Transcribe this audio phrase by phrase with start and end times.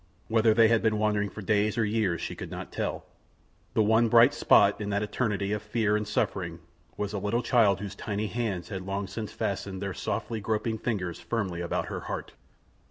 [0.29, 3.05] Whether they had been wandering for days or years she could not tell.
[3.75, 6.57] The one bright spot in that eternity of fear and suffering
[6.97, 11.19] was the little child whose tiny hands had long since fastened their softly groping fingers
[11.19, 12.31] firmly about her heart.